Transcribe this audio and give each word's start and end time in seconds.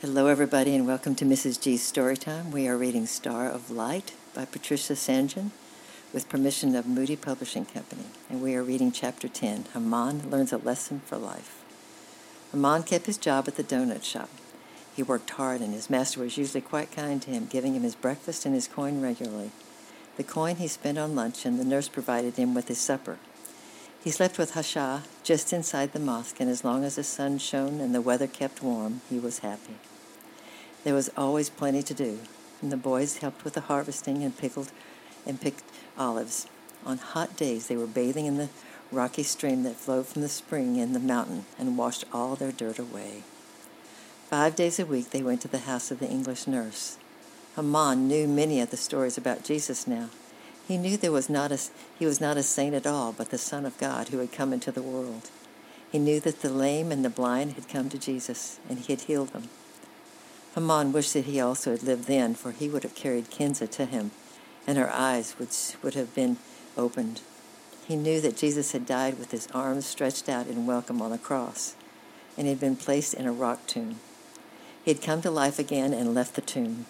Hello, 0.00 0.28
everybody, 0.28 0.76
and 0.76 0.86
welcome 0.86 1.16
to 1.16 1.24
Mrs. 1.24 1.60
G's 1.60 1.82
Storytime. 1.82 2.52
We 2.52 2.68
are 2.68 2.76
reading 2.76 3.04
Star 3.04 3.50
of 3.50 3.68
Light 3.68 4.12
by 4.32 4.44
Patricia 4.44 4.94
St. 4.94 5.28
John 5.28 5.50
with 6.12 6.28
permission 6.28 6.76
of 6.76 6.86
Moody 6.86 7.16
Publishing 7.16 7.64
Company. 7.64 8.04
And 8.30 8.40
we 8.40 8.54
are 8.54 8.62
reading 8.62 8.92
Chapter 8.92 9.26
10 9.26 9.64
Haman 9.74 10.30
Learns 10.30 10.52
a 10.52 10.58
Lesson 10.58 11.00
for 11.04 11.16
Life. 11.16 11.64
Haman 12.52 12.84
kept 12.84 13.06
his 13.06 13.18
job 13.18 13.48
at 13.48 13.56
the 13.56 13.64
donut 13.64 14.04
shop. 14.04 14.30
He 14.94 15.02
worked 15.02 15.30
hard, 15.30 15.60
and 15.60 15.74
his 15.74 15.90
master 15.90 16.20
was 16.20 16.38
usually 16.38 16.60
quite 16.60 16.92
kind 16.92 17.20
to 17.22 17.30
him, 17.30 17.46
giving 17.46 17.74
him 17.74 17.82
his 17.82 17.96
breakfast 17.96 18.46
and 18.46 18.54
his 18.54 18.68
coin 18.68 19.00
regularly. 19.00 19.50
The 20.16 20.22
coin 20.22 20.56
he 20.56 20.68
spent 20.68 20.98
on 20.98 21.16
lunch, 21.16 21.44
and 21.44 21.58
the 21.58 21.64
nurse 21.64 21.88
provided 21.88 22.36
him 22.36 22.54
with 22.54 22.68
his 22.68 22.78
supper. 22.78 23.18
He 24.02 24.10
slept 24.10 24.38
with 24.38 24.52
Hasha 24.52 25.02
just 25.24 25.52
inside 25.52 25.92
the 25.92 25.98
mosque, 25.98 26.40
and 26.40 26.48
as 26.48 26.64
long 26.64 26.84
as 26.84 26.94
the 26.94 27.04
sun 27.04 27.38
shone 27.38 27.80
and 27.80 27.94
the 27.94 28.00
weather 28.00 28.26
kept 28.26 28.62
warm, 28.62 29.00
he 29.10 29.18
was 29.18 29.40
happy. 29.40 29.74
There 30.84 30.94
was 30.94 31.10
always 31.16 31.50
plenty 31.50 31.82
to 31.82 31.94
do, 31.94 32.20
and 32.62 32.70
the 32.70 32.76
boys 32.76 33.18
helped 33.18 33.44
with 33.44 33.54
the 33.54 33.62
harvesting 33.62 34.22
and 34.22 34.36
pickled 34.36 34.70
and 35.26 35.40
picked 35.40 35.64
olives. 35.98 36.46
On 36.86 36.98
hot 36.98 37.36
days, 37.36 37.66
they 37.66 37.76
were 37.76 37.86
bathing 37.86 38.26
in 38.26 38.36
the 38.36 38.48
rocky 38.92 39.24
stream 39.24 39.64
that 39.64 39.76
flowed 39.76 40.06
from 40.06 40.22
the 40.22 40.28
spring 40.28 40.76
in 40.76 40.92
the 40.92 41.00
mountain 41.00 41.44
and 41.58 41.76
washed 41.76 42.04
all 42.12 42.36
their 42.36 42.52
dirt 42.52 42.78
away. 42.78 43.24
Five 44.30 44.54
days 44.54 44.78
a 44.78 44.86
week, 44.86 45.10
they 45.10 45.22
went 45.22 45.40
to 45.42 45.48
the 45.48 45.58
house 45.58 45.90
of 45.90 45.98
the 45.98 46.08
English 46.08 46.46
nurse. 46.46 46.98
Haman 47.56 48.06
knew 48.06 48.28
many 48.28 48.60
of 48.60 48.70
the 48.70 48.76
stories 48.76 49.18
about 49.18 49.44
Jesus 49.44 49.86
now, 49.86 50.10
he 50.68 50.76
knew 50.76 50.98
there 50.98 51.10
was 51.10 51.30
not 51.30 51.50
a, 51.50 51.58
he 51.98 52.04
was 52.04 52.20
not 52.20 52.36
a 52.36 52.42
saint 52.42 52.74
at 52.74 52.86
all, 52.86 53.12
but 53.12 53.30
the 53.30 53.38
Son 53.38 53.64
of 53.64 53.78
God 53.78 54.08
who 54.08 54.18
had 54.18 54.30
come 54.30 54.52
into 54.52 54.70
the 54.70 54.82
world. 54.82 55.30
He 55.90 55.98
knew 55.98 56.20
that 56.20 56.42
the 56.42 56.50
lame 56.50 56.92
and 56.92 57.02
the 57.02 57.08
blind 57.08 57.54
had 57.54 57.70
come 57.70 57.88
to 57.88 57.98
Jesus, 57.98 58.60
and 58.68 58.78
he 58.78 58.92
had 58.92 59.00
healed 59.00 59.30
them. 59.30 59.48
Haman 60.54 60.92
wished 60.92 61.14
that 61.14 61.24
he 61.24 61.40
also 61.40 61.70
had 61.70 61.82
lived 61.82 62.04
then, 62.04 62.34
for 62.34 62.52
he 62.52 62.68
would 62.68 62.82
have 62.82 62.94
carried 62.94 63.30
Kinza 63.30 63.66
to 63.70 63.86
him, 63.86 64.10
and 64.66 64.76
her 64.76 64.92
eyes 64.92 65.34
would, 65.38 65.56
would 65.82 65.94
have 65.94 66.14
been 66.14 66.36
opened. 66.76 67.22
He 67.86 67.96
knew 67.96 68.20
that 68.20 68.36
Jesus 68.36 68.72
had 68.72 68.84
died 68.84 69.18
with 69.18 69.30
his 69.30 69.48
arms 69.54 69.86
stretched 69.86 70.28
out 70.28 70.48
in 70.48 70.66
welcome 70.66 71.00
on 71.00 71.12
a 71.12 71.18
cross, 71.18 71.76
and 72.36 72.46
he 72.46 72.50
had 72.50 72.60
been 72.60 72.76
placed 72.76 73.14
in 73.14 73.24
a 73.24 73.32
rock 73.32 73.66
tomb. 73.66 74.00
He 74.84 74.92
had 74.92 75.02
come 75.02 75.22
to 75.22 75.30
life 75.30 75.58
again 75.58 75.94
and 75.94 76.14
left 76.14 76.34
the 76.34 76.42
tomb, 76.42 76.84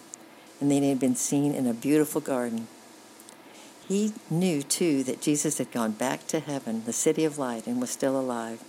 and 0.61 0.69
then 0.69 0.83
he 0.83 0.89
had 0.89 0.99
been 0.99 1.15
seen 1.15 1.55
in 1.55 1.69
a 1.69 1.73
beautiful 1.73 2.21
garden 2.21 2.67
he 3.89 4.13
knew, 4.29 4.63
too, 4.63 5.03
that 5.05 5.23
Jesus 5.23 5.57
had 5.57 5.73
gone 5.73 5.93
back 5.93 6.27
to 6.27 6.41
heaven, 6.41 6.83
the 6.85 6.93
city 6.93 7.25
of 7.25 7.39
light, 7.39 7.67
and 7.67 7.81
was 7.81 7.89
still 7.89 8.21
alive. 8.21 8.63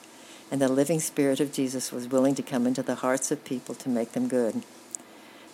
And 0.50 0.62
the 0.62 0.70
living 0.70 1.02
spirit 1.02 1.42
of 1.42 1.52
Jesus 1.52 1.92
was 1.92 2.08
willing 2.08 2.36
to 2.36 2.42
come 2.42 2.66
into 2.66 2.82
the 2.82 2.96
hearts 2.96 3.30
of 3.30 3.44
people 3.44 3.76
to 3.76 3.90
make 3.90 4.14
them 4.14 4.30
good. 4.30 4.64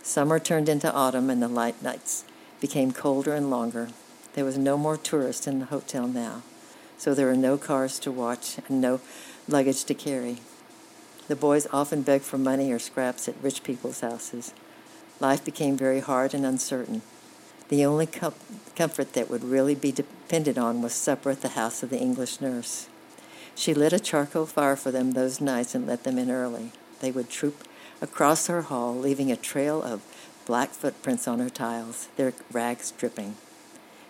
Summer 0.03 0.37
turned 0.37 0.69
into 0.69 0.93
autumn, 0.93 1.31
and 1.31 1.41
the 1.41 1.47
light 1.47 1.81
nights 1.81 2.25
became 2.61 2.91
colder 2.91 3.33
and 3.33 3.49
longer. 3.49 3.89
There 4.35 4.45
was 4.45 4.57
no 4.57 4.77
more 4.77 4.97
tourists 4.97 5.47
in 5.47 5.57
the 5.57 5.65
hotel 5.65 6.07
now, 6.07 6.43
so 6.99 7.15
there 7.15 7.25
were 7.25 7.35
no 7.35 7.57
cars 7.57 7.97
to 7.99 8.11
watch 8.11 8.59
and 8.67 8.79
no 8.79 9.01
luggage 9.47 9.83
to 9.85 9.95
carry. 9.95 10.37
The 11.27 11.35
boys 11.35 11.65
often 11.73 12.03
begged 12.03 12.23
for 12.23 12.37
money 12.37 12.71
or 12.71 12.77
scraps 12.77 13.27
at 13.27 13.41
rich 13.41 13.63
people's 13.63 14.01
houses. 14.01 14.53
Life 15.19 15.43
became 15.43 15.75
very 15.75 16.01
hard 16.01 16.35
and 16.35 16.45
uncertain. 16.45 17.01
The 17.69 17.85
only 17.85 18.05
com- 18.05 18.33
comfort 18.75 19.13
that 19.13 19.29
would 19.29 19.43
really 19.43 19.75
be 19.75 19.91
depended 19.91 20.57
on 20.57 20.81
was 20.81 20.93
supper 20.93 21.31
at 21.31 21.41
the 21.41 21.49
house 21.49 21.81
of 21.81 21.89
the 21.89 21.99
English 21.99 22.39
nurse. 22.39 22.87
She 23.55 23.73
lit 23.73 23.93
a 23.93 23.99
charcoal 23.99 24.45
fire 24.45 24.75
for 24.75 24.91
them 24.91 25.11
those 25.11 25.41
nights 25.41 25.73
and 25.73 25.87
let 25.87 26.03
them 26.03 26.17
in 26.19 26.29
early. 26.29 26.71
They 26.99 27.11
would 27.11 27.29
troop 27.29 27.63
across 28.01 28.47
her 28.47 28.63
hall, 28.63 28.95
leaving 28.95 29.31
a 29.31 29.37
trail 29.37 29.81
of 29.81 30.03
black 30.45 30.69
footprints 30.69 31.27
on 31.27 31.39
her 31.39 31.49
tiles, 31.49 32.07
their 32.17 32.33
rags 32.51 32.91
dripping. 32.91 33.35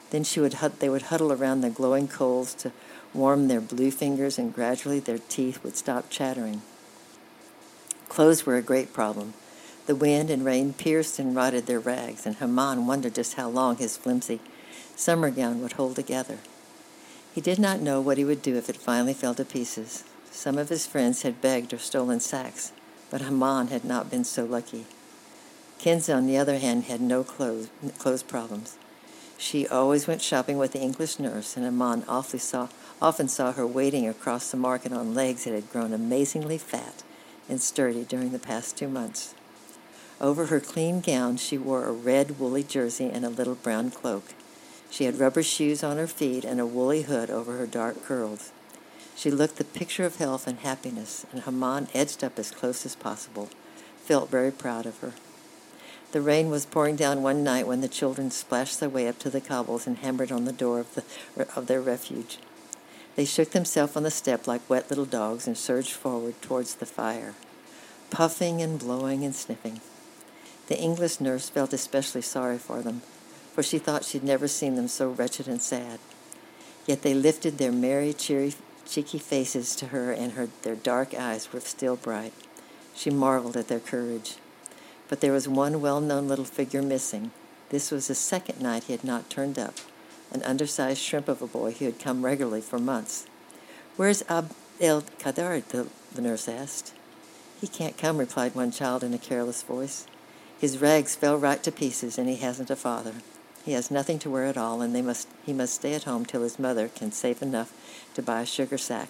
Then 0.09 0.23
she 0.23 0.39
would 0.39 0.53
they 0.79 0.89
would 0.89 1.03
huddle 1.03 1.31
around 1.31 1.61
the 1.61 1.69
glowing 1.69 2.07
coals 2.07 2.53
to 2.55 2.71
warm 3.13 3.47
their 3.47 3.61
blue 3.61 3.91
fingers, 3.91 4.37
and 4.37 4.53
gradually 4.53 4.99
their 4.99 5.17
teeth 5.17 5.63
would 5.63 5.77
stop 5.77 6.09
chattering. 6.09 6.61
Clothes 8.09 8.45
were 8.45 8.57
a 8.57 8.61
great 8.61 8.93
problem. 8.93 9.33
The 9.85 9.95
wind 9.95 10.31
and 10.31 10.43
rain 10.43 10.73
pierced 10.73 11.19
and 11.19 11.35
rotted 11.35 11.67
their 11.67 11.79
rags, 11.79 12.25
and 12.25 12.35
Haman 12.37 12.87
wondered 12.87 13.13
just 13.13 13.35
how 13.35 13.49
long 13.49 13.77
his 13.77 13.97
flimsy 13.97 14.39
summer 14.95 15.29
gown 15.29 15.61
would 15.61 15.73
hold 15.73 15.95
together. 15.95 16.39
He 17.33 17.41
did 17.41 17.59
not 17.59 17.81
know 17.81 18.01
what 18.01 18.17
he 18.17 18.25
would 18.25 18.41
do 18.41 18.55
if 18.55 18.67
it 18.67 18.77
finally 18.77 19.13
fell 19.13 19.35
to 19.35 19.45
pieces. 19.45 20.03
Some 20.31 20.57
of 20.57 20.69
his 20.69 20.87
friends 20.87 21.21
had 21.21 21.39
begged 21.39 21.71
or 21.71 21.77
stolen 21.77 22.19
sacks, 22.19 22.71
but 23.11 23.21
Haman 23.21 23.67
had 23.67 23.85
not 23.85 24.09
been 24.09 24.23
so 24.23 24.43
lucky. 24.43 24.85
Kinza, 25.77 26.15
on 26.15 26.25
the 26.25 26.37
other 26.37 26.57
hand, 26.57 26.85
had 26.85 27.01
no 27.01 27.23
clothes, 27.23 27.69
clothes 27.99 28.23
problems. 28.23 28.77
She 29.37 29.67
always 29.67 30.07
went 30.07 30.21
shopping 30.23 30.57
with 30.57 30.71
the 30.71 30.81
English 30.81 31.19
nurse, 31.19 31.55
and 31.55 31.63
Haman 31.63 32.05
awfully 32.07 32.39
saw, 32.39 32.69
often 32.99 33.27
saw 33.27 33.51
her 33.51 33.67
wading 33.67 34.07
across 34.07 34.49
the 34.49 34.57
market 34.57 34.91
on 34.91 35.13
legs 35.13 35.43
that 35.43 35.53
had 35.53 35.71
grown 35.71 35.93
amazingly 35.93 36.57
fat 36.57 37.03
and 37.47 37.61
sturdy 37.61 38.03
during 38.03 38.31
the 38.31 38.39
past 38.39 38.75
two 38.75 38.87
months. 38.87 39.34
Over 40.21 40.45
her 40.45 40.61
clean 40.61 41.01
gown, 41.01 41.35
she 41.37 41.57
wore 41.57 41.85
a 41.85 41.91
red 41.91 42.39
woolly 42.39 42.63
jersey 42.63 43.09
and 43.09 43.25
a 43.25 43.29
little 43.29 43.55
brown 43.55 43.91
cloak. 43.91 44.33
She 44.89 45.03
had 45.03 45.19
rubber 45.19 45.43
shoes 45.43 45.83
on 45.83 45.97
her 45.97 46.07
feet 46.07 46.45
and 46.45 46.59
a 46.59 46.65
woolly 46.65 47.01
hood 47.01 47.29
over 47.29 47.57
her 47.57 47.67
dark 47.67 48.03
curls. 48.05 48.51
She 49.15 49.29
looked 49.29 49.57
the 49.57 49.65
picture 49.65 50.05
of 50.05 50.15
health 50.15 50.47
and 50.47 50.59
happiness, 50.59 51.25
and 51.31 51.43
Haman 51.43 51.89
edged 51.93 52.23
up 52.23 52.39
as 52.39 52.51
close 52.51 52.85
as 52.85 52.95
possible, 52.95 53.49
felt 54.03 54.29
very 54.29 54.51
proud 54.51 54.85
of 54.85 54.99
her. 54.99 55.13
The 56.13 56.21
rain 56.21 56.49
was 56.49 56.65
pouring 56.65 56.95
down 56.95 57.21
one 57.21 57.43
night 57.43 57.67
when 57.67 57.81
the 57.81 57.89
children 57.89 58.31
splashed 58.31 58.79
their 58.79 58.87
way 58.87 59.09
up 59.09 59.19
to 59.19 59.29
the 59.29 59.41
cobbles 59.41 59.85
and 59.85 59.97
hammered 59.97 60.31
on 60.31 60.45
the 60.45 60.53
door 60.53 60.79
of, 60.79 60.95
the, 60.95 61.03
of 61.57 61.67
their 61.67 61.81
refuge. 61.81 62.37
They 63.17 63.25
shook 63.25 63.51
themselves 63.51 63.97
on 63.97 64.03
the 64.03 64.11
step 64.11 64.47
like 64.47 64.69
wet 64.69 64.89
little 64.89 65.05
dogs 65.05 65.45
and 65.45 65.57
surged 65.57 65.91
forward 65.91 66.41
towards 66.41 66.75
the 66.75 66.85
fire, 66.85 67.33
puffing 68.11 68.61
and 68.61 68.79
blowing 68.79 69.25
and 69.25 69.35
sniffing. 69.35 69.81
The 70.67 70.79
English 70.79 71.19
nurse 71.21 71.49
felt 71.49 71.73
especially 71.73 72.21
sorry 72.21 72.57
for 72.57 72.81
them, 72.81 73.01
for 73.53 73.61
she 73.61 73.77
thought 73.77 74.03
she'd 74.03 74.23
never 74.23 74.47
seen 74.47 74.75
them 74.75 74.87
so 74.87 75.09
wretched 75.09 75.47
and 75.47 75.61
sad. 75.61 75.99
Yet 76.87 77.03
they 77.03 77.13
lifted 77.13 77.57
their 77.57 77.71
merry, 77.71 78.13
cheery, 78.13 78.55
cheeky 78.87 79.19
faces 79.19 79.75
to 79.75 79.87
her, 79.87 80.11
and 80.11 80.33
her, 80.33 80.49
their 80.63 80.75
dark 80.75 81.13
eyes 81.13 81.51
were 81.53 81.59
still 81.59 81.95
bright. 81.95 82.33
She 82.95 83.09
marveled 83.09 83.57
at 83.57 83.67
their 83.67 83.79
courage. 83.79 84.35
But 85.07 85.21
there 85.21 85.33
was 85.33 85.47
one 85.47 85.81
well 85.81 86.01
known 86.01 86.27
little 86.27 86.45
figure 86.45 86.81
missing. 86.81 87.31
This 87.69 87.91
was 87.91 88.07
the 88.07 88.15
second 88.15 88.61
night 88.61 88.85
he 88.85 88.93
had 88.93 89.03
not 89.03 89.29
turned 89.29 89.59
up, 89.59 89.75
an 90.31 90.41
undersized 90.43 91.01
shrimp 91.01 91.27
of 91.27 91.41
a 91.41 91.47
boy 91.47 91.71
who 91.73 91.85
had 91.85 91.99
come 91.99 92.25
regularly 92.25 92.61
for 92.61 92.79
months. 92.79 93.27
Where's 93.97 94.23
Ab 94.29 94.51
el 94.81 95.03
Kadar? 95.19 95.63
The, 95.67 95.87
the 96.13 96.21
nurse 96.21 96.47
asked. 96.47 96.93
He 97.61 97.67
can't 97.67 97.97
come, 97.97 98.17
replied 98.17 98.55
one 98.55 98.71
child 98.71 99.03
in 99.03 99.13
a 99.13 99.17
careless 99.17 99.61
voice. 99.61 100.05
His 100.59 100.79
rags 100.79 101.15
fell 101.15 101.37
right 101.37 101.61
to 101.63 101.71
pieces, 101.71 102.17
and 102.17 102.29
he 102.29 102.37
hasn't 102.37 102.69
a 102.69 102.75
father. 102.75 103.15
He 103.65 103.73
has 103.73 103.91
nothing 103.91 104.19
to 104.19 104.29
wear 104.29 104.45
at 104.45 104.57
all, 104.57 104.81
and 104.81 104.95
they 104.95 105.01
must, 105.01 105.27
he 105.45 105.53
must 105.53 105.73
stay 105.75 105.93
at 105.93 106.03
home 106.03 106.25
till 106.25 106.43
his 106.43 106.59
mother 106.59 106.87
can 106.87 107.11
save 107.11 107.41
enough 107.41 107.73
to 108.13 108.21
buy 108.21 108.41
a 108.41 108.45
sugar 108.45 108.77
sack. 108.77 109.09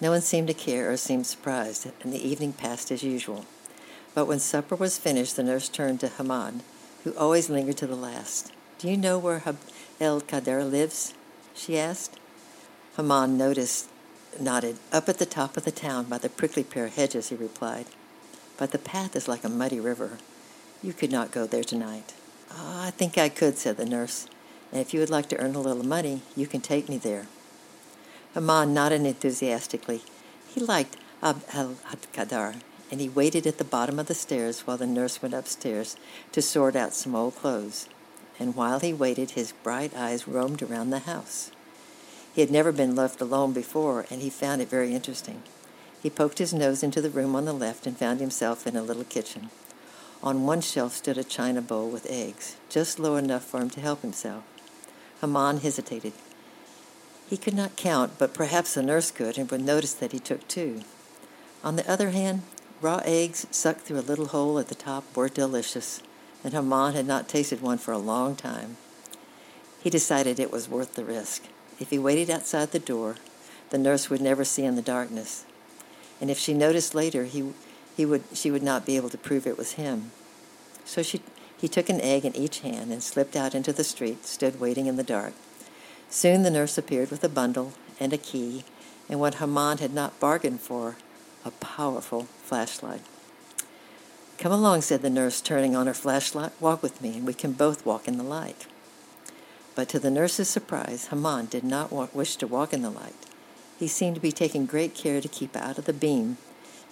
No 0.00 0.10
one 0.10 0.20
seemed 0.20 0.48
to 0.48 0.54
care 0.54 0.90
or 0.90 0.96
seemed 0.96 1.26
surprised, 1.26 1.90
and 2.02 2.12
the 2.12 2.28
evening 2.28 2.52
passed 2.52 2.90
as 2.92 3.02
usual. 3.02 3.46
But 4.14 4.26
when 4.26 4.38
supper 4.38 4.76
was 4.76 4.98
finished, 4.98 5.36
the 5.36 5.42
nurse 5.42 5.68
turned 5.68 6.00
to 6.00 6.08
Haman, 6.08 6.62
who 7.02 7.14
always 7.16 7.50
lingered 7.50 7.78
to 7.78 7.86
the 7.86 7.96
last. 7.96 8.52
Do 8.78 8.88
you 8.88 8.96
know 8.96 9.18
where 9.18 9.42
El 10.00 10.20
Kader 10.20 10.64
lives? 10.64 11.14
she 11.54 11.78
asked. 11.78 12.20
Haman 12.96 13.38
noticed, 13.38 13.88
nodded. 14.38 14.76
Up 14.92 15.08
at 15.08 15.18
the 15.18 15.26
top 15.26 15.56
of 15.56 15.64
the 15.64 15.72
town 15.72 16.04
by 16.04 16.18
the 16.18 16.28
prickly 16.28 16.62
pear 16.62 16.88
hedges, 16.88 17.30
he 17.30 17.34
replied 17.34 17.86
but 18.56 18.70
the 18.70 18.78
path 18.78 19.16
is 19.16 19.28
like 19.28 19.44
a 19.44 19.48
muddy 19.48 19.80
river. 19.80 20.18
You 20.82 20.92
could 20.92 21.12
not 21.12 21.30
go 21.30 21.46
there 21.46 21.64
tonight. 21.64 22.14
Oh, 22.50 22.82
I 22.84 22.90
think 22.90 23.18
I 23.18 23.28
could, 23.28 23.58
said 23.58 23.76
the 23.76 23.84
nurse. 23.84 24.28
And 24.72 24.80
if 24.80 24.92
you 24.92 25.00
would 25.00 25.10
like 25.10 25.28
to 25.30 25.38
earn 25.38 25.54
a 25.54 25.60
little 25.60 25.84
money, 25.84 26.22
you 26.36 26.46
can 26.46 26.60
take 26.60 26.88
me 26.88 26.98
there. 26.98 27.26
Haman 28.34 28.74
nodded 28.74 29.04
enthusiastically. 29.04 30.02
He 30.48 30.60
liked 30.60 30.96
Ab 31.22 31.42
al 31.52 31.76
Kadar, 32.12 32.56
and 32.90 33.00
he 33.00 33.08
waited 33.08 33.46
at 33.46 33.58
the 33.58 33.64
bottom 33.64 33.98
of 33.98 34.06
the 34.06 34.14
stairs 34.14 34.60
while 34.60 34.76
the 34.76 34.86
nurse 34.86 35.22
went 35.22 35.34
upstairs 35.34 35.96
to 36.32 36.42
sort 36.42 36.76
out 36.76 36.94
some 36.94 37.14
old 37.14 37.36
clothes. 37.36 37.88
And 38.38 38.54
while 38.54 38.80
he 38.80 38.92
waited, 38.92 39.30
his 39.30 39.52
bright 39.52 39.96
eyes 39.96 40.28
roamed 40.28 40.62
around 40.62 40.90
the 40.90 41.00
house. 41.00 41.50
He 42.34 42.42
had 42.42 42.50
never 42.50 42.70
been 42.70 42.94
left 42.94 43.22
alone 43.22 43.54
before, 43.54 44.04
and 44.10 44.20
he 44.20 44.28
found 44.28 44.60
it 44.60 44.68
very 44.68 44.94
interesting. 44.94 45.42
He 46.06 46.10
poked 46.10 46.38
his 46.38 46.54
nose 46.54 46.84
into 46.84 47.00
the 47.00 47.10
room 47.10 47.34
on 47.34 47.46
the 47.46 47.52
left 47.52 47.84
and 47.84 47.98
found 47.98 48.20
himself 48.20 48.64
in 48.64 48.76
a 48.76 48.82
little 48.84 49.02
kitchen. 49.02 49.50
On 50.22 50.46
one 50.46 50.60
shelf 50.60 50.92
stood 50.92 51.18
a 51.18 51.24
china 51.24 51.60
bowl 51.60 51.90
with 51.90 52.06
eggs, 52.08 52.54
just 52.70 53.00
low 53.00 53.16
enough 53.16 53.42
for 53.42 53.58
him 53.58 53.70
to 53.70 53.80
help 53.80 54.02
himself. 54.02 54.44
Haman 55.20 55.58
hesitated. 55.58 56.12
He 57.28 57.36
could 57.36 57.54
not 57.54 57.74
count, 57.74 58.18
but 58.18 58.34
perhaps 58.34 58.74
the 58.74 58.84
nurse 58.84 59.10
could 59.10 59.36
and 59.36 59.50
would 59.50 59.62
notice 59.62 59.94
that 59.94 60.12
he 60.12 60.20
took 60.20 60.46
two. 60.46 60.82
On 61.64 61.74
the 61.74 61.90
other 61.90 62.10
hand, 62.10 62.42
Raw 62.80 63.02
eggs 63.04 63.48
sucked 63.50 63.80
through 63.80 63.98
a 63.98 64.06
little 64.08 64.26
hole 64.26 64.60
at 64.60 64.68
the 64.68 64.76
top 64.76 65.02
were 65.16 65.28
delicious, 65.28 66.04
and 66.44 66.54
Haman 66.54 66.94
had 66.94 67.08
not 67.08 67.28
tasted 67.28 67.60
one 67.60 67.78
for 67.78 67.90
a 67.90 67.98
long 67.98 68.36
time. 68.36 68.76
He 69.82 69.90
decided 69.90 70.38
it 70.38 70.52
was 70.52 70.68
worth 70.68 70.94
the 70.94 71.04
risk. 71.04 71.42
If 71.80 71.90
he 71.90 71.98
waited 71.98 72.30
outside 72.30 72.70
the 72.70 72.78
door, 72.78 73.16
the 73.70 73.78
nurse 73.78 74.08
would 74.08 74.20
never 74.20 74.44
see 74.44 74.62
in 74.62 74.76
the 74.76 74.82
darkness. 74.82 75.44
And 76.20 76.30
if 76.30 76.38
she 76.38 76.54
noticed 76.54 76.94
later, 76.94 77.24
he, 77.24 77.52
he 77.96 78.06
would, 78.06 78.24
she 78.32 78.50
would 78.50 78.62
not 78.62 78.86
be 78.86 78.96
able 78.96 79.10
to 79.10 79.18
prove 79.18 79.46
it 79.46 79.58
was 79.58 79.72
him. 79.72 80.10
So 80.84 81.02
she, 81.02 81.20
he 81.56 81.68
took 81.68 81.88
an 81.88 82.00
egg 82.00 82.24
in 82.24 82.36
each 82.36 82.60
hand 82.60 82.92
and 82.92 83.02
slipped 83.02 83.36
out 83.36 83.54
into 83.54 83.72
the 83.72 83.84
street, 83.84 84.24
stood 84.26 84.60
waiting 84.60 84.86
in 84.86 84.96
the 84.96 85.02
dark. 85.02 85.34
Soon 86.08 86.42
the 86.42 86.50
nurse 86.50 86.78
appeared 86.78 87.10
with 87.10 87.24
a 87.24 87.28
bundle 87.28 87.72
and 87.98 88.12
a 88.12 88.18
key, 88.18 88.64
and 89.08 89.20
what 89.20 89.36
Haman 89.36 89.78
had 89.78 89.92
not 89.92 90.20
bargained 90.20 90.60
for, 90.60 90.96
a 91.44 91.50
powerful 91.52 92.24
flashlight. 92.42 93.02
Come 94.38 94.52
along, 94.52 94.82
said 94.82 95.02
the 95.02 95.10
nurse, 95.10 95.40
turning 95.40 95.74
on 95.74 95.86
her 95.86 95.94
flashlight. 95.94 96.52
Walk 96.60 96.82
with 96.82 97.00
me, 97.00 97.16
and 97.16 97.26
we 97.26 97.32
can 97.32 97.52
both 97.52 97.86
walk 97.86 98.06
in 98.06 98.18
the 98.18 98.24
light. 98.24 98.66
But 99.74 99.88
to 99.90 99.98
the 99.98 100.10
nurse's 100.10 100.48
surprise, 100.48 101.06
Haman 101.08 101.46
did 101.46 101.64
not 101.64 101.92
wish 102.14 102.36
to 102.36 102.46
walk 102.46 102.72
in 102.72 102.82
the 102.82 102.90
light. 102.90 103.14
He 103.78 103.88
seemed 103.88 104.14
to 104.14 104.20
be 104.20 104.32
taking 104.32 104.66
great 104.66 104.94
care 104.94 105.20
to 105.20 105.28
keep 105.28 105.54
out 105.54 105.78
of 105.78 105.84
the 105.84 105.92
beam, 105.92 106.38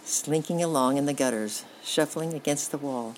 slinking 0.05 0.63
along 0.63 0.99
in 0.99 1.07
the 1.07 1.15
gutters, 1.15 1.65
shuffling 1.83 2.35
against 2.35 2.71
the 2.71 2.79
wall. 2.79 3.15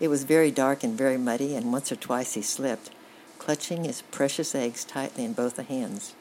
It 0.00 0.08
was 0.08 0.24
very 0.24 0.50
dark 0.50 0.82
and 0.82 0.96
very 0.96 1.18
muddy, 1.18 1.54
and 1.54 1.72
once 1.72 1.92
or 1.92 1.96
twice 1.96 2.34
he 2.34 2.42
slipped, 2.42 2.90
clutching 3.38 3.84
his 3.84 4.02
precious 4.02 4.54
eggs 4.54 4.84
tightly 4.84 5.24
in 5.24 5.34
both 5.34 5.58
hands. 5.58 6.14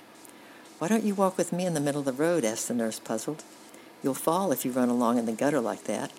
Why 0.79 0.89
don't 0.89 1.03
you 1.03 1.15
walk 1.15 1.38
with 1.38 1.53
me 1.53 1.65
in 1.65 1.73
the 1.73 1.79
middle 1.79 2.00
of 2.00 2.06
the 2.06 2.13
road? 2.13 2.44
asked 2.44 2.67
the 2.67 2.73
nurse, 2.73 3.00
puzzled. 3.00 3.44
You'll 4.03 4.13
fall 4.13 4.51
if 4.51 4.65
you 4.65 4.71
run 4.71 4.89
along 4.89 5.17
in 5.17 5.25
the 5.25 5.31
gutter 5.31 5.61
like 5.61 5.85
that. 5.85 6.11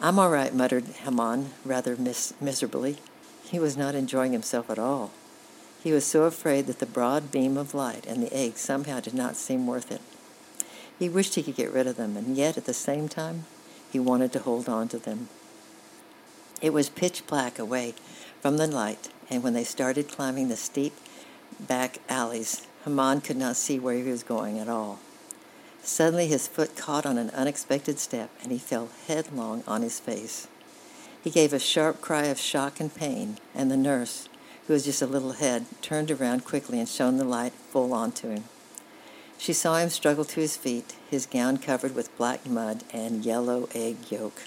I'm 0.00 0.18
all 0.18 0.30
right, 0.30 0.54
muttered 0.54 0.84
Haman, 1.04 1.50
rather 1.64 1.96
mis- 1.96 2.34
miserably. 2.40 2.98
He 3.42 3.58
was 3.58 3.76
not 3.76 3.94
enjoying 3.94 4.32
himself 4.32 4.68
at 4.70 4.78
all. 4.78 5.10
He 5.82 5.92
was 5.92 6.04
so 6.04 6.24
afraid 6.24 6.66
that 6.66 6.80
the 6.80 6.86
broad 6.86 7.30
beam 7.30 7.56
of 7.56 7.74
light 7.74 8.06
and 8.06 8.22
the 8.22 8.32
eggs 8.34 8.60
somehow 8.60 9.00
did 9.00 9.14
not 9.14 9.36
seem 9.36 9.66
worth 9.66 9.92
it. 9.92 10.00
He 10.98 11.08
wished 11.08 11.36
he 11.36 11.42
could 11.42 11.56
get 11.56 11.72
rid 11.72 11.86
of 11.86 11.96
them, 11.96 12.16
and 12.16 12.36
yet 12.36 12.56
at 12.56 12.64
the 12.64 12.74
same 12.74 13.08
time, 13.08 13.44
he 13.90 14.00
wanted 14.00 14.32
to 14.32 14.40
hold 14.40 14.68
on 14.68 14.88
to 14.88 14.98
them. 14.98 15.28
It 16.60 16.72
was 16.72 16.88
pitch 16.88 17.26
black 17.26 17.58
away 17.58 17.94
from 18.40 18.56
the 18.56 18.66
light, 18.66 19.10
and 19.30 19.42
when 19.42 19.54
they 19.54 19.64
started 19.64 20.08
climbing 20.08 20.48
the 20.48 20.56
steep 20.56 20.94
back 21.60 21.98
alleys, 22.08 22.66
Haman 22.84 23.20
could 23.20 23.36
not 23.36 23.56
see 23.56 23.78
where 23.78 23.94
he 23.94 24.10
was 24.10 24.22
going 24.22 24.58
at 24.58 24.68
all. 24.68 24.98
Suddenly 25.82 26.26
his 26.26 26.48
foot 26.48 26.76
caught 26.76 27.06
on 27.06 27.16
an 27.16 27.30
unexpected 27.30 28.00
step, 28.00 28.30
and 28.42 28.50
he 28.50 28.58
fell 28.58 28.88
headlong 29.06 29.62
on 29.66 29.82
his 29.82 30.00
face. 30.00 30.48
He 31.22 31.30
gave 31.30 31.52
a 31.52 31.58
sharp 31.58 32.00
cry 32.00 32.24
of 32.24 32.38
shock 32.38 32.80
and 32.80 32.94
pain, 32.94 33.38
and 33.54 33.70
the 33.70 33.76
nurse, 33.76 34.28
who 34.68 34.74
was 34.74 34.84
just 34.84 35.00
a 35.00 35.06
little 35.06 35.30
ahead, 35.30 35.64
turned 35.80 36.10
around 36.10 36.44
quickly 36.44 36.78
and 36.78 36.88
shone 36.88 37.16
the 37.16 37.24
light 37.24 37.54
full 37.70 37.94
onto 37.94 38.28
him. 38.28 38.44
She 39.38 39.54
saw 39.54 39.78
him 39.78 39.88
struggle 39.88 40.26
to 40.26 40.40
his 40.40 40.58
feet, 40.58 40.94
his 41.10 41.24
gown 41.24 41.56
covered 41.56 41.94
with 41.94 42.16
black 42.18 42.46
mud 42.46 42.84
and 42.92 43.24
yellow 43.24 43.68
egg 43.74 43.96
yolk. 44.10 44.42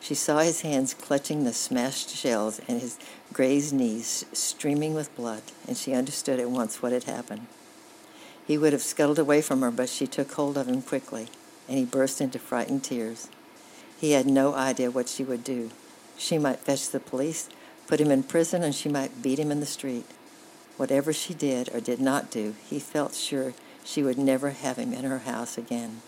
She 0.00 0.16
saw 0.16 0.40
his 0.40 0.62
hands 0.62 0.94
clutching 0.94 1.44
the 1.44 1.52
smashed 1.52 2.10
shells 2.10 2.60
and 2.66 2.80
his 2.80 2.98
grazed 3.32 3.72
knees 3.72 4.26
streaming 4.32 4.94
with 4.94 5.14
blood, 5.14 5.42
and 5.68 5.76
she 5.76 5.94
understood 5.94 6.40
at 6.40 6.50
once 6.50 6.82
what 6.82 6.92
had 6.92 7.04
happened. 7.04 7.46
He 8.44 8.58
would 8.58 8.72
have 8.72 8.82
scuttled 8.82 9.20
away 9.20 9.42
from 9.42 9.60
her, 9.60 9.70
but 9.70 9.88
she 9.88 10.08
took 10.08 10.32
hold 10.32 10.58
of 10.58 10.66
him 10.66 10.82
quickly, 10.82 11.28
and 11.68 11.78
he 11.78 11.84
burst 11.84 12.20
into 12.20 12.40
frightened 12.40 12.82
tears. 12.82 13.28
He 13.96 14.10
had 14.10 14.26
no 14.26 14.54
idea 14.54 14.90
what 14.90 15.08
she 15.08 15.22
would 15.22 15.44
do. 15.44 15.70
She 16.18 16.36
might 16.36 16.58
fetch 16.58 16.90
the 16.90 17.00
police, 17.00 17.48
put 17.86 18.00
him 18.00 18.10
in 18.10 18.22
prison, 18.22 18.62
and 18.62 18.74
she 18.74 18.88
might 18.88 19.22
beat 19.22 19.38
him 19.38 19.50
in 19.50 19.60
the 19.60 19.66
street. 19.66 20.06
Whatever 20.76 21.12
she 21.12 21.34
did 21.34 21.72
or 21.74 21.80
did 21.80 22.00
not 22.00 22.30
do, 22.30 22.54
he 22.68 22.78
felt 22.78 23.14
sure 23.14 23.54
she 23.84 24.02
would 24.02 24.18
never 24.18 24.50
have 24.50 24.76
him 24.76 24.92
in 24.92 25.04
her 25.04 25.20
house 25.20 25.56
again. 25.56 26.02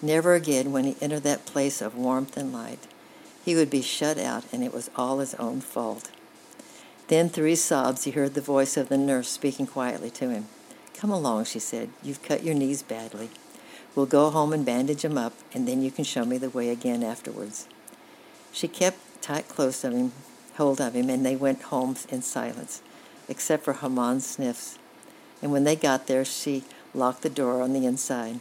Never 0.00 0.34
again 0.34 0.72
when 0.72 0.84
he 0.84 0.96
entered 1.00 1.22
that 1.24 1.46
place 1.46 1.82
of 1.82 1.96
warmth 1.96 2.36
and 2.36 2.52
light. 2.52 2.86
He 3.44 3.54
would 3.54 3.70
be 3.70 3.82
shut 3.82 4.18
out, 4.18 4.44
and 4.52 4.64
it 4.64 4.72
was 4.72 4.90
all 4.96 5.18
his 5.18 5.34
own 5.34 5.60
fault. 5.60 6.10
Then, 7.08 7.28
through 7.28 7.48
his 7.48 7.62
sobs, 7.62 8.04
he 8.04 8.12
heard 8.12 8.34
the 8.34 8.40
voice 8.40 8.76
of 8.76 8.88
the 8.88 8.96
nurse 8.96 9.28
speaking 9.28 9.66
quietly 9.66 10.10
to 10.10 10.30
him. 10.30 10.46
Come 10.94 11.10
along, 11.10 11.44
she 11.44 11.58
said. 11.58 11.90
You've 12.02 12.22
cut 12.22 12.44
your 12.44 12.54
knees 12.54 12.82
badly. 12.82 13.30
We'll 13.94 14.06
go 14.06 14.30
home 14.30 14.52
and 14.52 14.64
bandage 14.64 15.02
them 15.02 15.18
up, 15.18 15.34
and 15.52 15.68
then 15.68 15.82
you 15.82 15.90
can 15.90 16.04
show 16.04 16.24
me 16.24 16.38
the 16.38 16.50
way 16.50 16.70
again 16.70 17.02
afterwards. 17.02 17.68
She 18.52 18.68
kept 18.68 18.98
tight 19.20 19.48
close 19.48 19.84
of 19.84 19.92
him, 19.92 20.12
hold 20.56 20.80
of 20.80 20.94
him, 20.94 21.08
and 21.10 21.24
they 21.24 21.36
went 21.36 21.62
home 21.62 21.96
in 22.08 22.22
silence, 22.22 22.82
except 23.28 23.64
for 23.64 23.74
Haman's 23.74 24.26
sniffs. 24.26 24.78
And 25.42 25.52
when 25.52 25.64
they 25.64 25.76
got 25.76 26.06
there, 26.06 26.24
she 26.24 26.64
locked 26.94 27.22
the 27.22 27.30
door 27.30 27.60
on 27.60 27.72
the 27.72 27.86
inside. 27.86 28.40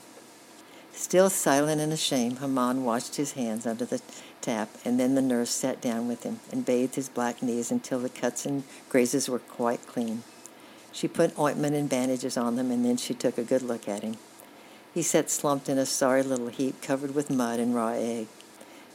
Still 0.93 1.29
silent 1.29 1.81
and 1.81 1.91
ashamed, 1.91 2.39
Haman 2.39 2.83
washed 2.83 3.15
his 3.15 3.31
hands 3.31 3.65
under 3.65 3.83
the 3.83 4.01
tap, 4.41 4.69
and 4.85 4.99
then 4.99 5.15
the 5.15 5.21
nurse 5.21 5.49
sat 5.49 5.81
down 5.81 6.07
with 6.07 6.23
him 6.23 6.39
and 6.51 6.65
bathed 6.65 6.95
his 6.95 7.09
black 7.09 7.41
knees 7.41 7.71
until 7.71 7.99
the 7.99 8.09
cuts 8.09 8.45
and 8.45 8.63
grazes 8.89 9.27
were 9.27 9.39
quite 9.39 9.87
clean. 9.87 10.23
She 10.91 11.07
put 11.07 11.37
ointment 11.39 11.75
and 11.75 11.89
bandages 11.89 12.37
on 12.37 12.55
them, 12.55 12.69
and 12.69 12.85
then 12.85 12.97
she 12.97 13.15
took 13.15 13.39
a 13.39 13.43
good 13.43 13.63
look 13.63 13.87
at 13.87 14.03
him. 14.03 14.17
He 14.93 15.01
sat 15.01 15.31
slumped 15.31 15.67
in 15.67 15.79
a 15.79 15.87
sorry 15.87 16.21
little 16.21 16.49
heap 16.49 16.81
covered 16.83 17.15
with 17.15 17.31
mud 17.31 17.59
and 17.59 17.73
raw 17.73 17.93
egg. 17.93 18.27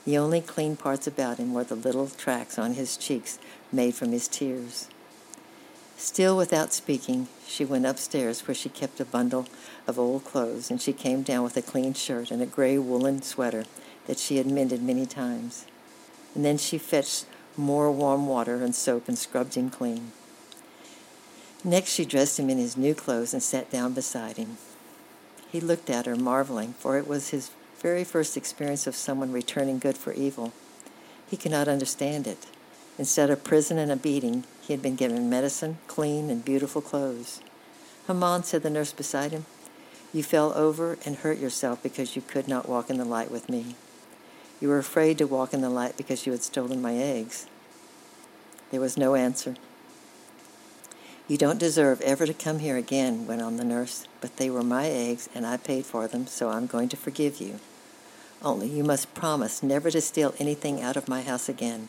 The 0.09 0.17
only 0.17 0.41
clean 0.41 0.75
parts 0.75 1.07
about 1.07 1.37
him 1.37 1.53
were 1.53 1.65
the 1.65 1.75
little 1.75 2.09
tracks 2.09 2.59
on 2.59 2.73
his 2.73 2.97
cheeks 2.97 3.39
made 3.71 3.95
from 3.95 4.11
his 4.11 4.27
tears. 4.27 4.89
Still 5.99 6.35
without 6.35 6.73
speaking, 6.73 7.29
she 7.47 7.63
went 7.63 7.85
upstairs 7.85 8.49
where 8.49 8.55
she 8.55 8.71
kept 8.71 9.01
a 9.01 9.05
bundle 9.05 9.45
of 9.87 9.99
old 9.99 10.25
clothes, 10.25 10.71
and 10.71 10.81
she 10.81 10.95
came 10.95 11.21
down 11.21 11.45
with 11.45 11.59
a 11.59 11.61
clean 11.61 11.93
shirt 11.93 12.31
and 12.31 12.41
a 12.41 12.47
gray 12.47 12.79
woolen 12.79 13.21
sweater 13.21 13.67
that 14.07 14.19
she 14.19 14.39
had 14.39 14.47
mended 14.47 14.83
many 14.83 15.05
times. 15.05 15.67
And 16.35 16.43
then 16.43 16.57
she 16.57 16.79
fetched 16.79 17.27
more 17.55 17.93
warm 17.93 18.27
water 18.27 18.65
and 18.65 18.75
soap 18.75 19.09
and 19.09 19.19
scrubbed 19.19 19.57
him 19.57 19.69
clean. 19.69 20.13
Next, 21.63 21.91
she 21.91 22.07
dressed 22.07 22.39
him 22.41 22.49
in 22.49 22.57
his 22.57 22.79
new 22.79 22.95
clothes 22.95 23.35
and 23.35 23.43
sat 23.43 23.71
down 23.71 23.93
beside 23.93 24.39
him. 24.39 24.57
He 25.53 25.61
looked 25.61 25.91
at 25.91 26.07
her, 26.07 26.17
marveling, 26.17 26.73
for 26.79 26.97
it 26.97 27.07
was 27.07 27.29
his 27.29 27.51
very 27.81 28.05
first 28.05 28.37
experience 28.37 28.87
of 28.87 28.97
someone 28.97 29.33
returning 29.33 29.79
good 29.79 29.97
for 29.97 30.13
evil. 30.13 30.53
He 31.31 31.37
could 31.37 31.53
not 31.53 31.69
understand 31.69 32.27
it. 32.27 32.47
Instead 32.99 33.31
of 33.31 33.45
prison 33.45 33.79
and 33.79 33.93
a 33.93 33.97
beating, 33.97 34.45
he 34.61 34.73
had 34.73 34.83
been 34.83 34.97
given 34.97 35.31
medicine, 35.31 35.79
clean, 35.87 36.29
and 36.31 36.45
beautiful 36.45 36.83
clothes. 36.83 37.41
Haman, 38.09 38.43
said 38.43 38.63
the 38.63 38.71
nurse 38.71 38.93
beside 38.93 39.31
him, 39.31 39.47
you 40.13 40.23
fell 40.23 40.53
over 40.55 40.99
and 41.05 41.17
hurt 41.17 41.39
yourself 41.39 41.83
because 41.83 42.17
you 42.17 42.23
could 42.23 42.49
not 42.49 42.69
walk 42.69 42.91
in 42.91 42.99
the 42.99 43.05
light 43.05 43.31
with 43.31 43.49
me. 43.49 43.77
You 44.61 44.69
were 44.69 44.79
afraid 44.79 45.19
to 45.19 45.27
walk 45.27 45.55
in 45.55 45.61
the 45.61 45.71
light 45.71 45.97
because 45.97 46.27
you 46.27 46.33
had 46.33 46.43
stolen 46.43 46.83
my 46.83 46.95
eggs. 46.95 47.47
There 48.71 48.81
was 48.81 48.97
no 48.97 49.15
answer. 49.15 49.55
You 51.29 51.37
don't 51.37 51.59
deserve 51.59 52.01
ever 52.01 52.27
to 52.27 52.33
come 52.33 52.59
here 52.59 52.79
again, 52.79 53.27
went 53.27 53.43
on 53.43 53.59
the 53.59 53.65
nurse, 53.65 54.07
but 54.21 54.39
they 54.39 54.49
were 54.49 54.63
my 54.63 54.89
eggs 54.89 55.29
and 55.35 55.47
I 55.47 55.59
paid 55.59 55.85
for 55.85 56.09
them, 56.09 56.27
so 56.27 56.49
I'm 56.49 56.67
going 56.67 56.89
to 56.89 56.97
forgive 56.97 57.39
you. 57.41 57.61
Only 58.43 58.69
you 58.69 58.85
must 58.85 59.15
promise 59.15 59.63
never 59.63 59.91
to 59.91 60.01
steal 60.01 60.35
anything 60.39 60.81
out 60.81 60.97
of 60.97 61.09
my 61.09 61.23
house 61.23 61.49
again. 61.49 61.89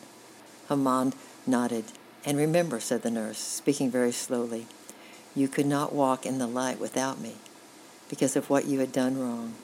Haman 0.68 1.12
nodded. 1.46 1.84
And 2.24 2.36
remember, 2.36 2.80
said 2.80 3.02
the 3.02 3.10
nurse, 3.10 3.38
speaking 3.38 3.90
very 3.90 4.12
slowly, 4.12 4.66
you 5.34 5.48
could 5.48 5.66
not 5.66 5.94
walk 5.94 6.26
in 6.26 6.38
the 6.38 6.46
light 6.46 6.80
without 6.80 7.20
me 7.20 7.36
because 8.08 8.36
of 8.36 8.50
what 8.50 8.66
you 8.66 8.80
had 8.80 8.92
done 8.92 9.18
wrong. 9.18 9.54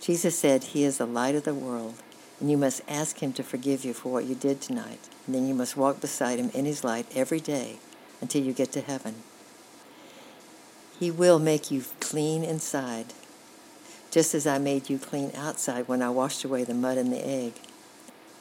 Jesus 0.00 0.38
said 0.38 0.64
he 0.64 0.84
is 0.84 0.98
the 0.98 1.06
light 1.06 1.34
of 1.34 1.44
the 1.44 1.54
world, 1.54 1.94
and 2.40 2.50
you 2.50 2.56
must 2.56 2.82
ask 2.88 3.18
him 3.18 3.32
to 3.34 3.42
forgive 3.42 3.84
you 3.84 3.92
for 3.92 4.12
what 4.12 4.24
you 4.24 4.34
did 4.34 4.60
tonight. 4.60 5.00
And 5.26 5.34
then 5.34 5.46
you 5.46 5.54
must 5.54 5.76
walk 5.76 6.00
beside 6.00 6.38
him 6.38 6.50
in 6.54 6.64
his 6.64 6.82
light 6.82 7.06
every 7.14 7.40
day 7.40 7.76
until 8.20 8.42
you 8.42 8.52
get 8.52 8.72
to 8.72 8.80
heaven. 8.80 9.16
He 10.98 11.10
will 11.10 11.38
make 11.38 11.70
you 11.70 11.84
clean 12.00 12.44
inside, 12.44 13.12
just 14.12 14.34
as 14.34 14.46
I 14.46 14.58
made 14.58 14.90
you 14.90 14.98
clean 14.98 15.32
outside 15.34 15.88
when 15.88 16.02
I 16.02 16.10
washed 16.10 16.44
away 16.44 16.64
the 16.64 16.74
mud 16.74 16.98
and 16.98 17.10
the 17.10 17.26
egg. 17.26 17.54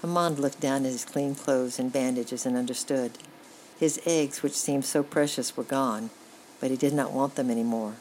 Haman 0.01 0.35
looked 0.35 0.59
down 0.59 0.85
at 0.85 0.91
his 0.91 1.05
clean 1.05 1.33
clothes 1.33 1.79
and 1.79 1.93
bandages 1.93 2.45
and 2.45 2.57
understood. 2.57 3.17
His 3.79 4.01
eggs, 4.05 4.43
which 4.43 4.53
seemed 4.53 4.83
so 4.83 5.01
precious, 5.01 5.55
were 5.55 5.63
gone, 5.63 6.09
but 6.59 6.71
he 6.71 6.77
did 6.77 6.93
not 6.93 7.13
want 7.13 7.35
them 7.35 7.49
any 7.49 7.63
more. 7.63 7.93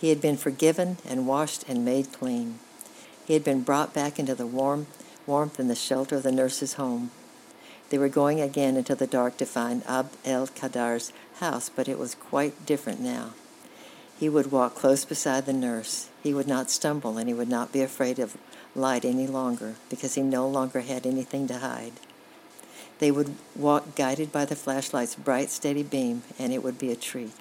He 0.00 0.10
had 0.10 0.20
been 0.20 0.36
forgiven 0.36 0.98
and 1.06 1.26
washed 1.26 1.64
and 1.68 1.84
made 1.84 2.12
clean. 2.12 2.60
He 3.26 3.34
had 3.34 3.42
been 3.42 3.62
brought 3.62 3.92
back 3.92 4.20
into 4.20 4.36
the 4.36 4.46
warm, 4.46 4.86
warmth 5.26 5.58
and 5.58 5.68
the 5.68 5.74
shelter 5.74 6.16
of 6.16 6.22
the 6.22 6.32
nurse's 6.32 6.74
home. 6.74 7.10
They 7.90 7.98
were 7.98 8.08
going 8.08 8.40
again 8.40 8.76
into 8.76 8.94
the 8.94 9.08
dark 9.08 9.36
to 9.38 9.44
find 9.44 9.82
Abd 9.86 10.16
el 10.24 10.46
Kadar's 10.46 11.12
house, 11.40 11.68
but 11.68 11.88
it 11.88 11.98
was 11.98 12.14
quite 12.14 12.64
different 12.64 13.00
now. 13.00 13.34
He 14.22 14.28
would 14.28 14.52
walk 14.52 14.76
close 14.76 15.04
beside 15.04 15.46
the 15.46 15.52
nurse. 15.52 16.08
He 16.22 16.32
would 16.32 16.46
not 16.46 16.70
stumble 16.70 17.18
and 17.18 17.26
he 17.26 17.34
would 17.34 17.48
not 17.48 17.72
be 17.72 17.82
afraid 17.82 18.20
of 18.20 18.36
light 18.72 19.04
any 19.04 19.26
longer 19.26 19.74
because 19.90 20.14
he 20.14 20.22
no 20.22 20.46
longer 20.46 20.82
had 20.82 21.04
anything 21.04 21.48
to 21.48 21.58
hide. 21.58 21.94
They 23.00 23.10
would 23.10 23.34
walk 23.56 23.96
guided 23.96 24.30
by 24.30 24.44
the 24.44 24.54
flashlight's 24.54 25.16
bright, 25.16 25.50
steady 25.50 25.82
beam, 25.82 26.22
and 26.38 26.52
it 26.52 26.62
would 26.62 26.78
be 26.78 26.92
a 26.92 26.94
treat. 26.94 27.32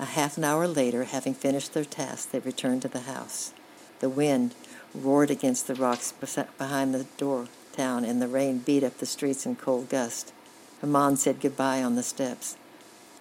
A 0.00 0.06
half 0.06 0.36
an 0.36 0.42
hour 0.42 0.66
later, 0.66 1.04
having 1.04 1.34
finished 1.34 1.72
their 1.72 1.84
task, 1.84 2.32
they 2.32 2.40
returned 2.40 2.82
to 2.82 2.88
the 2.88 3.02
house. 3.02 3.52
The 4.00 4.08
wind 4.08 4.56
roared 4.92 5.30
against 5.30 5.68
the 5.68 5.76
rocks 5.76 6.12
behind 6.58 6.94
the 6.94 7.06
door 7.16 7.46
town, 7.72 8.04
and 8.04 8.20
the 8.20 8.26
rain 8.26 8.58
beat 8.58 8.82
up 8.82 8.98
the 8.98 9.06
streets 9.06 9.46
in 9.46 9.54
cold 9.54 9.88
gusts. 9.88 10.32
Haman 10.80 11.16
said 11.16 11.40
goodbye 11.40 11.84
on 11.84 11.94
the 11.94 12.02
steps. 12.02 12.56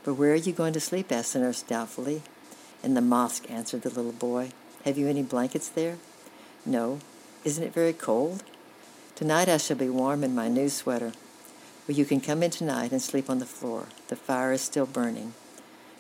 But 0.04 0.16
where 0.16 0.32
are 0.32 0.36
you 0.36 0.52
going 0.52 0.74
to 0.74 0.80
sleep? 0.80 1.12
asked 1.12 1.34
the 1.34 1.40
nurse 1.40 1.62
doubtfully. 1.62 2.24
In 2.86 2.94
the 2.94 3.02
mosque, 3.02 3.50
answered 3.50 3.82
the 3.82 3.90
little 3.90 4.12
boy. 4.12 4.52
Have 4.84 4.96
you 4.96 5.08
any 5.08 5.24
blankets 5.24 5.68
there? 5.68 5.98
No. 6.68 7.00
Isn't 7.44 7.64
it 7.64 7.74
very 7.74 7.94
cold? 7.94 8.44
Tonight 9.16 9.50
I 9.50 9.58
shall 9.58 9.76
be 9.76 9.90
warm 9.90 10.24
in 10.24 10.36
my 10.36 10.50
new 10.50 10.70
sweater. 10.70 11.14
Well, 11.88 11.98
you 11.98 12.06
can 12.06 12.22
come 12.22 12.44
in 12.44 12.52
tonight 12.52 12.92
and 12.92 13.02
sleep 13.02 13.28
on 13.28 13.40
the 13.40 13.46
floor. 13.48 13.88
The 14.10 14.16
fire 14.16 14.54
is 14.54 14.62
still 14.62 14.86
burning. 14.86 15.34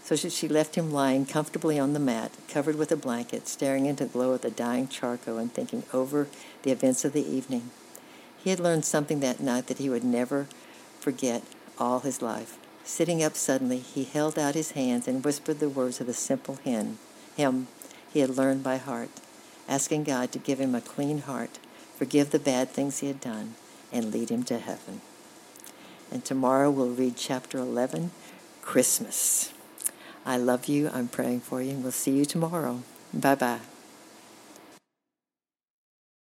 So 0.03 0.15
she 0.15 0.47
left 0.47 0.75
him 0.75 0.91
lying 0.91 1.25
comfortably 1.25 1.79
on 1.79 1.93
the 1.93 1.99
mat, 1.99 2.31
covered 2.47 2.75
with 2.75 2.91
a 2.91 2.95
blanket, 2.95 3.47
staring 3.47 3.87
into 3.87 4.05
the 4.05 4.11
glow 4.11 4.33
of 4.33 4.41
the 4.41 4.51
dying 4.51 4.87
charcoal 4.87 5.39
and 5.39 5.51
thinking 5.51 5.85
over 5.91 6.27
the 6.61 6.71
events 6.71 7.03
of 7.03 7.13
the 7.13 7.27
evening. 7.27 7.71
He 8.37 8.51
had 8.51 8.59
learned 8.59 8.85
something 8.85 9.21
that 9.21 9.39
night 9.39 9.65
that 9.67 9.79
he 9.79 9.89
would 9.89 10.03
never 10.03 10.45
forget 10.99 11.41
all 11.79 12.01
his 12.01 12.21
life. 12.21 12.59
Sitting 12.85 13.23
up 13.23 13.35
suddenly, 13.35 13.79
he 13.79 14.03
held 14.03 14.37
out 14.37 14.53
his 14.53 14.71
hands 14.71 15.07
and 15.07 15.25
whispered 15.25 15.59
the 15.59 15.67
words 15.67 15.99
of 15.99 16.07
the 16.07 16.13
simple 16.13 16.55
hymn, 16.63 16.99
hymn 17.35 17.67
he 18.13 18.19
had 18.19 18.29
learned 18.29 18.63
by 18.63 18.77
heart, 18.77 19.09
asking 19.67 20.03
God 20.03 20.31
to 20.31 20.39
give 20.39 20.59
him 20.59 20.75
a 20.75 20.81
clean 20.81 21.19
heart, 21.19 21.57
forgive 21.97 22.29
the 22.29 22.39
bad 22.39 22.69
things 22.69 22.99
he 22.99 23.07
had 23.07 23.19
done, 23.19 23.55
and 23.91 24.13
lead 24.13 24.29
him 24.29 24.43
to 24.43 24.59
heaven. 24.59 25.01
And 26.11 26.23
tomorrow 26.23 26.69
we'll 26.69 26.89
read 26.89 27.17
chapter 27.17 27.57
11, 27.57 28.11
Christmas. 28.61 29.51
I 30.25 30.37
love 30.37 30.67
you. 30.67 30.89
I'm 30.93 31.07
praying 31.07 31.41
for 31.41 31.61
you. 31.61 31.71
And 31.71 31.83
we'll 31.83 31.91
see 31.91 32.11
you 32.11 32.25
tomorrow. 32.25 32.83
Bye 33.13 33.35
bye. 33.35 33.74